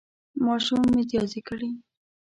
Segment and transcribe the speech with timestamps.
[0.45, 1.69] ماشوم متیازې کړې